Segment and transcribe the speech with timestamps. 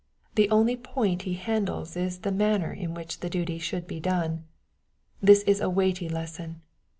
[0.33, 3.99] The only point He handles is the man ner in which the duty should be
[3.99, 4.45] done.
[5.21, 6.63] This is a weighty lesson.